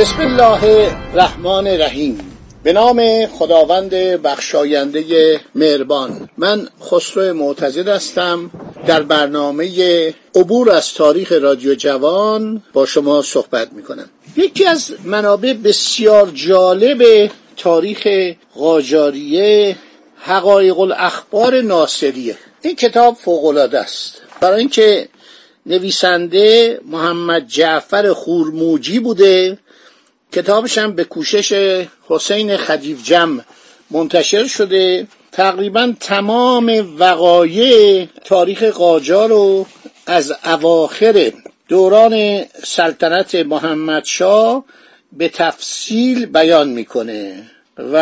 [0.00, 0.64] بسم الله
[1.12, 2.18] الرحمن الرحیم.
[2.62, 6.28] به نام خداوند بخشاینده مهربان.
[6.36, 8.50] من خسرو معتزد هستم.
[8.86, 9.68] در برنامه
[10.34, 17.30] عبور از تاریخ رادیو جوان با شما صحبت می کنم یکی از منابع بسیار جالب
[17.56, 18.08] تاریخ
[18.54, 19.76] قاجاریه
[20.16, 22.36] حقایق الاخبار ناصریه.
[22.62, 24.22] این کتاب فوقالعاده است.
[24.40, 25.08] برای اینکه
[25.66, 29.58] نویسنده محمد جعفر خورموجی بوده
[30.32, 33.44] کتابش هم به کوشش حسین خدیف جم
[33.90, 35.06] منتشر شده.
[35.32, 39.66] تقریبا تمام وقایع تاریخ قاجار رو
[40.06, 41.32] از اواخر
[41.68, 44.64] دوران سلطنت محمد شاه
[45.12, 47.42] به تفصیل بیان می‌کنه
[47.92, 47.96] و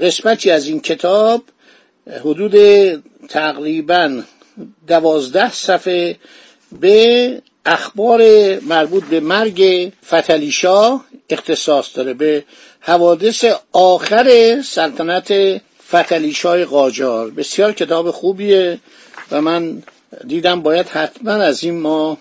[0.00, 1.42] قسمتی از این کتاب
[2.20, 2.54] حدود
[3.28, 4.22] تقریبا
[4.86, 6.16] دوازده صفحه
[6.80, 8.20] به اخبار
[8.60, 12.44] مربوط به مرگ فتلیشا اختصاص داره به
[12.80, 17.30] حوادث آخر سلطنت فتلیشای قاجار.
[17.30, 18.78] بسیار کتاب خوبیه
[19.30, 19.82] و من
[20.26, 22.18] دیدم باید حتما از این ما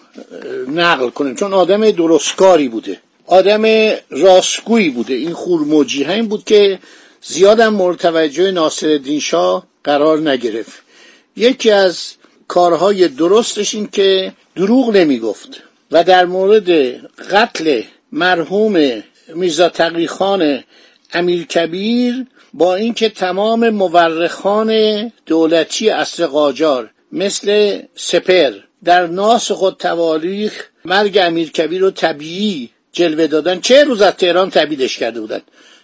[0.67, 5.14] نقل کنیم چون آدم درستکاری بوده آدم راستگویی بوده.
[5.14, 6.80] این خورموجی همین بود که
[7.22, 10.84] زیادم مرتوجه ناصر شاه قرار نگرفت.
[11.35, 12.13] یکی از
[12.47, 16.69] کارهای درستش این که دروغ نمی گفت و در مورد
[17.31, 17.81] قتل
[18.16, 19.03] مرحوم
[19.36, 20.64] میرزا تقیخان
[21.14, 24.72] امیر کبیر با اینکه تمام مورخان
[25.26, 28.52] دولتی اصر قاجار مثل سپر
[28.84, 34.50] در ناس خود تواریخ مرگ امیر کبیر رو طبیعی جلوه دادن چه روز از تهران
[34.50, 35.42] تبیدش کرده بودن؟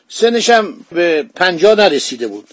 [0.07, 2.47] سنش هم به پنجاه نرسیده بود.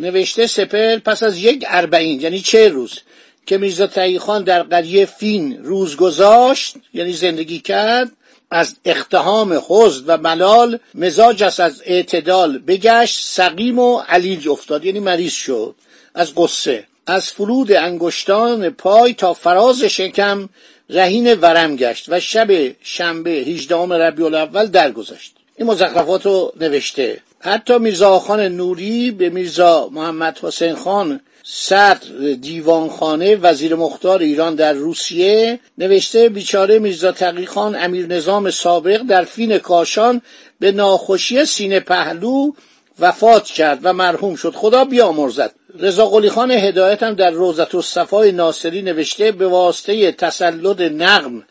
[0.00, 2.98] نوشته سپر پس از یک اربعین یعنی چه روز؟
[3.46, 3.88] که میرزا
[4.20, 8.12] خان در قریه فین روز گذاشت یعنی زندگی کرد
[8.52, 15.32] از اختهام حزن و ملال مزاجش از اعتدال بگشت سقیم و علیج افتاد یعنی مریض
[15.32, 15.74] شد.
[16.14, 20.48] از قصه از فرود انگشتان پای تا فراز شکم
[20.90, 25.34] رهین ورم گشت و شب شنبه 18 ربیع الاول درگذشت.
[25.56, 27.20] این مزخرفات رو نوشته.
[27.40, 34.72] حتی میرزا خان نوری به میرزا محمد حسین خان صدر دیوانخانه وزیر مختار ایران در
[34.72, 40.22] روسیه نوشته بیچاره میرزا تقیخان امیر نظام سابق در فین کاشان
[40.60, 42.52] به ناخوشی سینه پهلو
[43.00, 44.54] وفات کرد و مرحوم شد.
[44.54, 45.54] خدا بیامرزد.
[45.78, 51.44] رضا قلی خان هدایت هم در روزت الصفای ناصری نوشته به واسطه تسلط نقم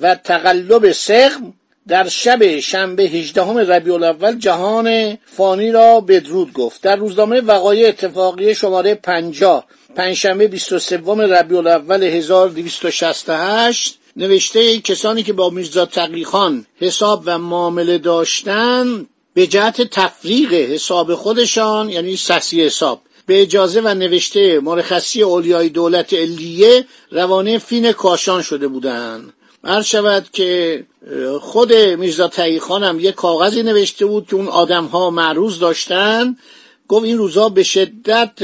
[0.00, 1.54] و تقلب سقم
[1.88, 6.82] در شب شنبه 18 ربیع الاول جهان فانی را بدرود گفت.
[6.82, 9.64] در روزنامه وقایع اتفاقی شماره 50
[9.96, 19.06] پنجشنبه 23 ربیع الاول 1268 نوشته کسانی که با میرزا تقیخان حساب و معامله داشتن
[19.34, 23.00] به جهت تفریق حساب خودشان یعنی سسی حساب.
[23.26, 29.32] به اجازه و نوشته مرخصی اولیای دولت علیه روانه فین کاشان شده بودند.
[29.64, 30.82] عرض شود که
[31.40, 36.36] خود میرزا تاییخان هم یک کاغذی نوشته بود که اون آدم ها معروض داشتن.
[36.88, 38.42] گفت این روزا به شدت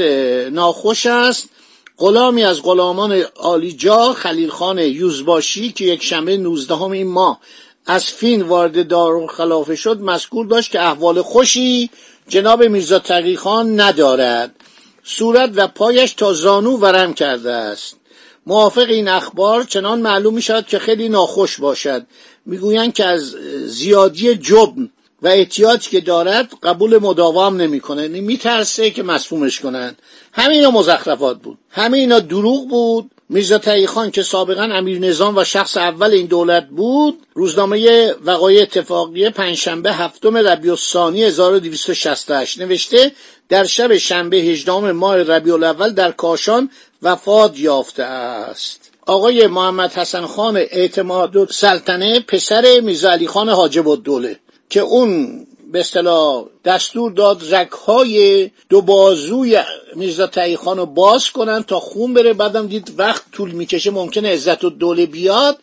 [0.51, 1.49] ناخوش است.
[1.97, 7.39] غلامی از غلامان آلیجا خلیل خان یوزباشی که یک شنبه 19 این ماه
[7.85, 11.89] از فین وارد دار خلافه شد مذکور داشت که احوال خوشی
[12.27, 14.55] جناب میرزا تقیخان ندارد.
[15.03, 17.95] صورت و پایش تا زانو ورم کرده است.
[18.45, 22.05] موافق این اخبار چنان معلوم می شود که خیلی ناخوش باشد.
[22.45, 23.35] می‌گویند که از
[23.65, 24.89] زیادی جبن
[25.21, 28.01] و احتیاطی که دارد قبول مداوام نمی‌کنه.
[28.01, 30.01] یعنی میترسه که مسمومش کنند.
[30.33, 31.57] همه اینا مزخرفات بود.
[31.69, 33.11] همه اینا دروغ بود.
[33.29, 39.29] میرزا خان که سابقا امیر نظام و شخص اول این دولت بود روزنامه وقایع اتفاقیه
[39.29, 43.11] پنجشنبه هفتم ربیع الثانی 1268 نوشته
[43.49, 46.69] در شب شنبه 18 ماه ربیع الاول در کاشان
[47.01, 48.80] وفات یافته است.
[49.05, 54.39] آقای محمد حسن خان اعتماد سلطنه پسر میرزا علی خان حاجب الدوله
[54.69, 59.57] که اون به اصطلاح دستور داد رکهای دو بازوی
[59.95, 62.33] میرزا خان رو باز کنن تا خون بره.
[62.33, 65.57] بعدم دید وقت طول می‌کشه ممکنه عزت و دوله بیاد.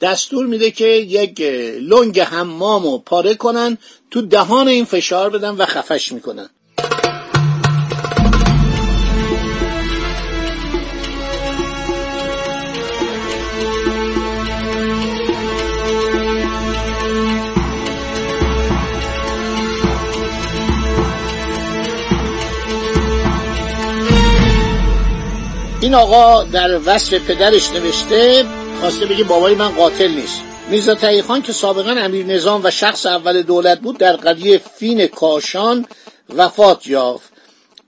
[0.00, 1.40] دستور میده که یک
[1.80, 3.78] لنگ حمام پاره کنن
[4.10, 6.50] تو دهان این فشار بدن و خفش می‌کنن.
[25.82, 28.44] این آقا در وصف پدرش نوشته
[28.80, 30.40] خواسته بگه بابای من قاتل نیست.
[30.70, 35.86] میرزا خان که سابقا امیر نظام و شخص اول دولت بود در قضیه فین کاشان
[36.36, 37.32] وفات یافت.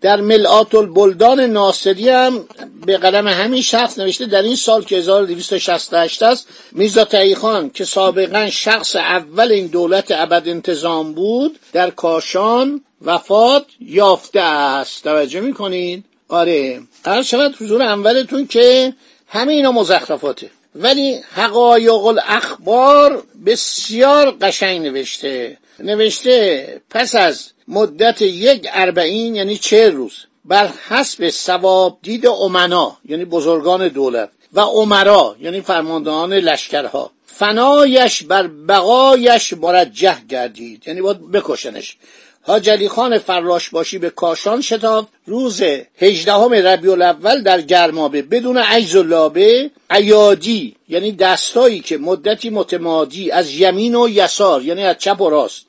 [0.00, 2.44] در ملعات البلدان ناصری هم
[2.86, 7.06] به قلم همین شخص نوشته در این سال که 1268 است میرزا
[7.36, 15.04] خان که سابقا شخص اول این دولت ابد انتظام بود در کاشان وفات یافته است.
[15.04, 18.92] توجه می‌کنید آره قرار شود حضور اولتون که
[19.28, 20.50] همه اینا مزخرفاته.
[20.74, 25.58] ولی حقایق الاخبار بسیار قشنگ نوشته.
[25.78, 30.12] نوشته پس از مدت یک اربعین یعنی چه روز
[30.44, 37.10] بر حسب سواب دید امنا یعنی بزرگان دولت و عمرا یعنی فرماندهان لشکرها.
[37.26, 40.82] فنایش بر بقایش مرجح گردید.
[40.86, 41.96] یعنی باید بکشنش.
[42.44, 45.08] حاج علی خان فراش باشی به کاشان شتاب.
[45.26, 45.62] روز
[45.98, 53.30] هجدهم ربیع الاول در گرمابه بدون عجز و لابه عیادی یعنی دستایی که مدتی متمادی
[53.30, 55.66] از یمین و یسار یعنی از چپ و راست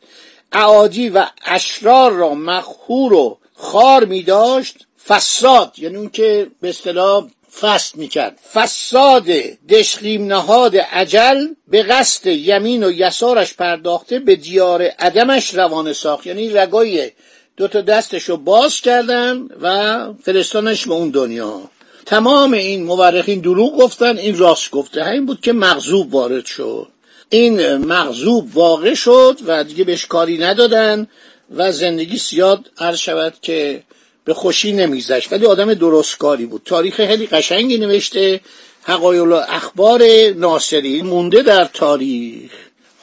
[0.52, 4.78] اعادی و اشرار را مخهور و خار می داشت
[5.08, 7.28] فساد یعنی اون که به اصطلاح
[7.62, 8.40] فست می‌کرد.
[8.54, 9.26] فساد
[9.70, 16.28] دشقیم نهاد عجل به قصد یمین و یسارش پرداخته به دیار عدمش روانه ساخت.
[16.28, 17.12] یعنی رگای
[17.58, 21.62] دو تا دستش رو باز کردن و فرستانش به اون دنیا.
[22.06, 25.04] تمام این مورخین دروغ گفتن این راست گفته.
[25.04, 26.88] همین بود که مغزوب وارد شد.
[27.30, 31.08] این مغزوب واقع شد و دیگه بهش کاری ندادن
[31.56, 33.84] و زندگی سیاد عرض شود که
[34.26, 36.62] به خوشی نمیگذشت ولی آدم درستکاری بود.
[36.66, 38.42] تاریخ خیلی قشنگی نوشته
[38.84, 40.04] حقایق اخبار
[40.36, 42.52] ناصری مونده در تاریخ.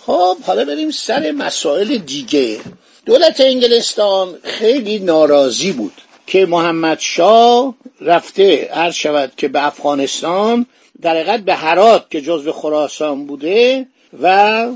[0.06, 2.60] خب حالا بریم سر مسائل دیگه.
[3.06, 5.92] دولت انگلستان خیلی ناراضی بود
[6.26, 10.66] که محمد شاه رفته عرض شود که به افغانستان
[11.02, 13.86] در حقیقت به هرات که جزو خراسان بوده
[14.22, 14.66] و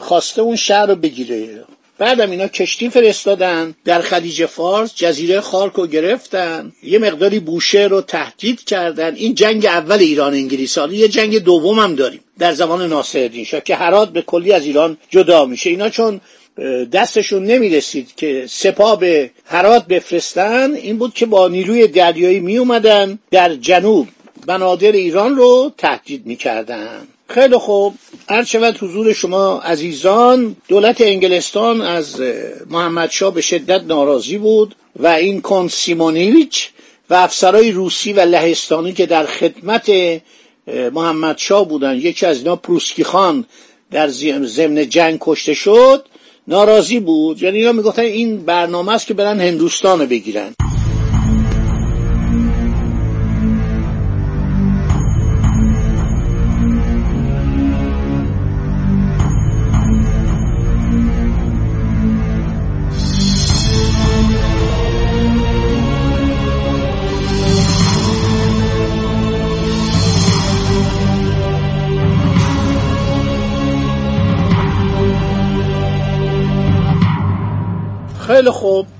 [0.00, 1.64] خواسته اون شهر رو بگیره.
[1.98, 6.72] بعدم اینا کشتی فرستادن در خلیج فارس جزیره خارک رو گرفتن.
[6.82, 9.14] یه مقداری بوشه رو تهدید کردن.
[9.14, 10.78] این جنگ اول ایران انگلیس.
[10.90, 14.96] یه جنگ دوم هم داریم در زمان ناصرالدین شاه که هرات به کلی از ایران
[15.10, 15.70] جدا میشه.
[15.70, 16.20] اینا چون
[16.92, 23.18] دستشون نمی‌رسید که سپاه به هرات بفرستن این بود که با نیروی دریایی می اومدن
[23.30, 24.08] در جنوب.
[24.46, 27.08] بنادر ایران رو تهدید می‌کردن.
[27.28, 27.94] خیلی خوب.
[28.28, 32.22] هر شود حضور شما عزیزان دولت انگلستان از
[32.70, 36.68] محمد شاه به شدت ناراضی بود و این کن سیمونیویچ
[37.10, 39.90] و افسرهای روسی و لهستانی که در خدمت
[40.92, 41.96] محمد شاه بودن.
[41.96, 43.44] یکی از اینا پروسکی خان
[43.90, 46.06] در ضمن جنگ کشته شد
[46.48, 47.42] ناراضی بود.
[47.42, 50.54] یعنی اینا می‌گفتن این برنامه است که برن هندوستان بگیرن.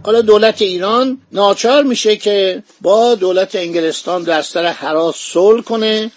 [0.08, 6.10] حالا دولت ایران ناچار میشه که با دولت انگلستان در سر حراس صلح کنه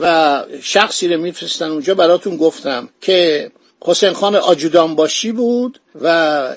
[0.00, 1.94] و شخصی رو میفرستن اونجا.
[1.94, 3.50] براتون گفتم که
[3.80, 6.08] حسین خان آجودان باشی بود و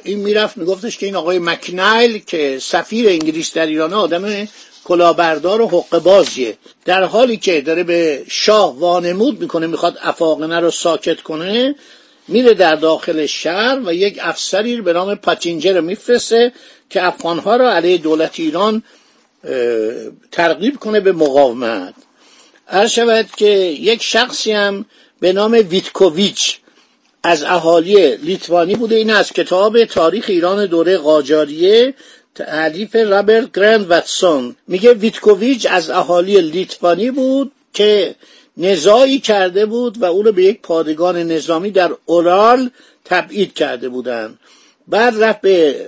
[0.03, 4.47] این می‌رفت میگفتش که این آقای مکنایل که سفیر انگلیس در ایران آدم
[4.83, 6.57] کلاهبردار و حق بازیه.
[6.85, 11.75] در حالی که داره به شاه وانمود می‌کنه می‌خواد افاقنه رو ساکت کنه
[12.29, 16.51] میره در داخل شهر و یک افسری به نام پاتینجر رو میفرسته
[16.89, 18.83] که افغانها را علیه دولت ایران
[20.31, 21.93] ترغیب کنه به مقاومت.
[22.65, 24.85] هر شود که یک شخصی هم
[25.19, 26.59] به نام ویتکوویچ
[27.23, 28.95] از اهالی لیتوانی بوده.
[28.95, 31.93] این از کتاب تاریخ ایران دوره قاجاریه
[32.35, 34.55] تألیف رابرت گرند واتسون.
[34.67, 38.15] میگه ویتکوویچ از اهالی لیتوانی بود که
[38.57, 42.69] نزاعی کرده بود و او رو به یک پادگان نظامی در اورال
[43.05, 44.39] تبعید کرده بودند.
[44.87, 45.85] بعد رفت به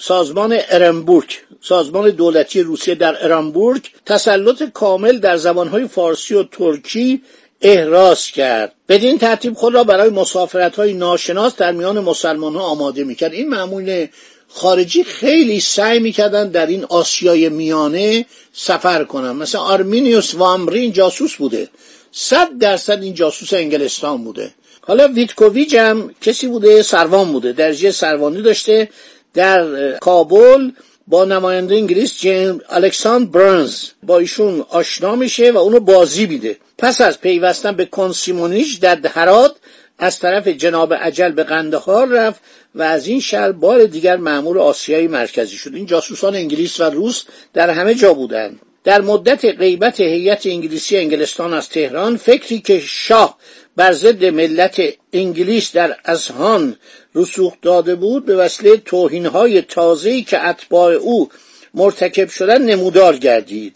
[0.00, 7.22] سازمان ارنبورگ سازمان دولتی روسیه در ارنبورگ تسلط کامل در زبانهای فارسی و ترکی
[7.62, 8.72] احراز کرد.
[8.88, 13.32] بدین ترتیب خود را برای مسافرت های ناشناس در میان مسلمان ها آماده می‌کرد.
[13.32, 14.06] این معمول
[14.48, 21.68] خارجی خیلی سعی می‌کردن در این آسیای میانه سفر کنن مثلا آرمینیوس وامبری جاسوس بوده.
[22.12, 24.50] صد درصد این جاسوس انگلستان بوده.
[24.80, 27.52] حالا ویتکوویچ هم کسی بوده سروان بوده.
[27.52, 28.88] درجه سروانی داشته.
[29.34, 30.70] در کابل
[31.06, 37.00] با نماینده انگلیس جیم الکساندر برنز با ایشون آشنا میشه و اونو بازی میده پس
[37.00, 39.56] از پیوستن به کنت سیمونیچ در هرات
[39.98, 42.40] از طرف جناب اجل به قندهار رفت
[42.74, 45.74] و از این شهر بار دیگر مأمور آسیای مرکزی شد.
[45.74, 48.60] این جاسوسان انگلیس و روس در همه جا بودند.
[48.84, 53.38] در مدت غیبت هیئت انگلیسی انگلستان از تهران فکری که شاه
[53.76, 54.82] بر ضد ملت
[55.12, 56.76] انگلیس در اذهان
[57.18, 61.28] رسوخ داده بود به وسیله توهینهای تازه‌ای که اتباع او
[61.74, 63.74] مرتکب شدن نمودار گردید.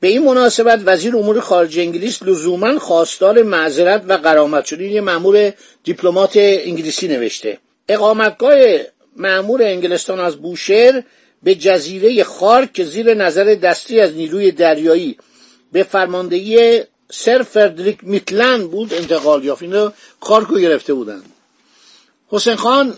[0.00, 4.80] به این مناسبت وزیر امور خارجه انگلیس لزوما خواستار معذرت و قرامت شد.
[4.80, 5.52] این یه مأمور
[5.84, 7.58] دیپلمات انگلیسی نوشته.
[7.88, 8.56] اقامتگاه
[9.16, 11.02] مأمور انگلستان از بوشهر
[11.42, 15.16] به جزیره خارک که زیر نظر دستی از نیروی دریایی
[15.72, 19.62] به فرماندهی سر فردریک میتلند بود انتقال یافت.
[19.62, 19.90] اینو
[20.20, 21.33] خارکو گرفته بودند.
[22.34, 22.94] حسین خان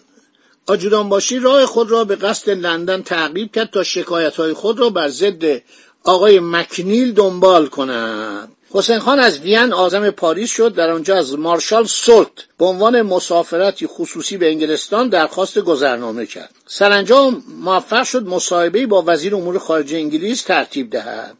[0.67, 5.09] آجودانباشی راه خود را به قصد لندن تعقیب کرد تا شکایت های خود را بر
[5.09, 5.63] ضد
[6.05, 8.49] آقای مکنیل دنبال کند.
[8.71, 12.29] حسین خان از وین آزم پاریس شد در آنجا از مارشال سولت
[12.59, 16.55] به عنوان مسافرتی خصوصی به انگلستان درخواست گذرنامه کرد.
[16.67, 21.37] سرانجام موفق شد مصاحبه با وزیر امور خارجه انگلیس ترتیب دهد.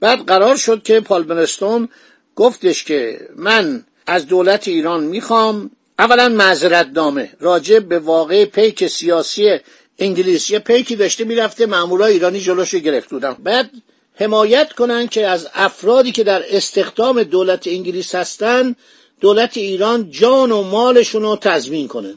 [0.00, 1.88] بعد قرار شد که پالمرستون
[2.36, 5.70] گفتش که من از دولت ایران می‌خوام
[6.00, 9.58] اولا معذرت نامه راجع به واقع پیک سیاسی
[9.98, 10.50] انگلیس.
[10.50, 13.70] یه پیکی داشته می‌رفته مامورای ایرانی جلوش گرفت بودن بعد
[14.14, 18.76] حمایت کنن که از افرادی که در استخدام دولت انگلیس هستن
[19.20, 22.14] دولت ایران جان و مالشون رو تضمین کنه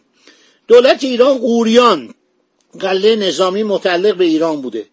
[0.67, 2.13] دولت ایران قوریان.
[2.79, 4.85] قله نظامی متعلق به ایران بوده.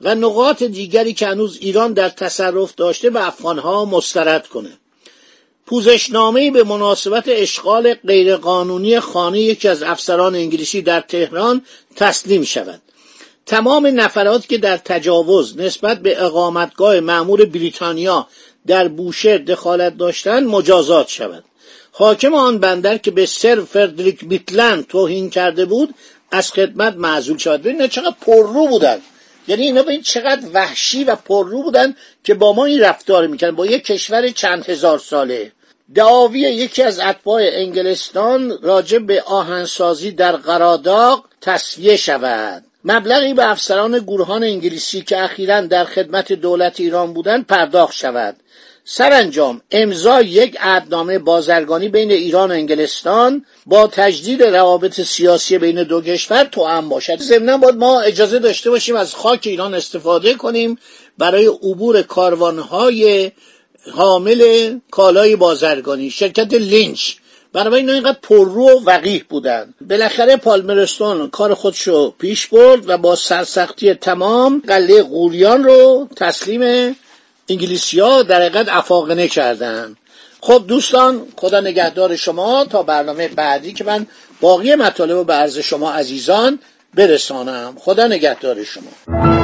[0.00, 4.78] و نقاط دیگری که هنوز ایران در تصرف داشته به افغانها مسترد کنه.
[5.66, 11.62] پوزشنامه به مناسبت اشغال غیرقانونی خانه یکی از افسران انگلیسی در تهران
[11.96, 12.80] تسلیم شود.
[13.46, 18.28] تمام نفرات که در تجاوز نسبت به اقامتگاه معمور بریتانیا
[18.66, 21.44] در بوشهر دخالت داشتند مجازات شود.
[21.92, 25.94] حاکم آن بندر که به سر فردریک بیتلند توهین کرده بود
[26.30, 27.62] از خدمت معزول شود.
[27.62, 29.00] ببینید چقدر پررو بودن.
[29.48, 33.56] یعنی اینا به این چقدر وحشی و پررو بودن که با ما این رفتار می‌کردن.
[33.56, 35.52] با یک کشور چند هزار ساله.
[35.94, 42.64] دعاوی یکی از اتباع انگلستان راجع به آهنسازی در قراداغ تصویه شود.
[42.84, 48.36] مبلغی به افسران گروهان انگلیسی که اخیرا در خدمت دولت ایران بودند پرداخت شود.
[48.84, 56.00] سرانجام امضای یک عهدنامه بازرگانی بین ایران و انگلستان با تجدید روابط سیاسی بین دو
[56.00, 57.20] کشور توأم باشد.
[57.20, 60.78] ضمنا باید ما اجازه داشته باشیم از خاک ایران استفاده کنیم
[61.18, 63.32] برای عبور کاروانهای
[63.92, 67.14] حامل کالای بازرگانی شرکت لینچ.
[67.52, 69.74] برای اینا اینقدر پررو و وقیح بودن.
[69.88, 76.96] بالاخره پالمرستون کار خودشو پیش برد و با سرسختی تمام قله قوریان رو تسلیم
[77.48, 79.96] انگلیسیا در حقیقت افاقنه کردن.
[80.40, 82.64] خب دوستان خدا نگهدار شما.
[82.64, 84.06] تا برنامه بعدی که من
[84.40, 86.58] باقی مطالب رو به عرض شما عزیزان
[86.94, 87.76] برسانم.
[87.78, 89.43] خدا نگهدار شما.